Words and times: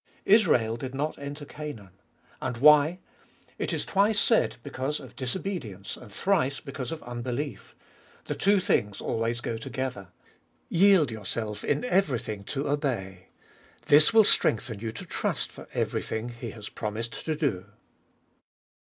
2. 0.25 0.31
Israel 0.33 0.77
did 0.77 0.95
not 0.95 1.19
enter 1.19 1.45
Canaan. 1.45 1.91
And 2.41 2.57
why? 2.57 2.97
ft 3.59 3.71
is 3.71 3.85
twice 3.85 4.19
said 4.19 4.55
because 4.63 4.99
of 4.99 5.15
disobedience, 5.15 5.95
and 5.95 6.11
thrice 6.11 6.59
because 6.59 6.91
of 6.91 7.03
unbelief. 7.03 7.75
The 8.23 8.33
two 8.33 8.59
things 8.59 8.99
always 8.99 9.41
go 9.41 9.57
together. 9.57 10.07
Yield 10.69 11.11
yourself 11.11 11.63
in 11.63 11.85
everything 11.85 12.43
to 12.45 12.67
obey. 12.67 13.27
This 13.85 14.11
will 14.11 14.23
strengthen 14.23 14.79
you 14.79 14.91
to 14.91 15.05
trust 15.05 15.51
for 15.51 15.67
everything 15.71 16.29
He 16.29 16.49
has 16.49 16.67
promised 16.67 17.23
to 17.25 17.35
do. 17.35 17.65